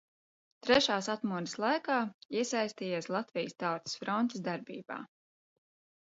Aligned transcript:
Trešās 0.67 1.07
atmodas 1.13 1.51
laikā 1.63 1.97
iesaistījies 2.41 3.09
Latvijas 3.15 3.53
Tautas 3.65 3.99
frontes 4.05 4.41
darbībā. 4.49 4.97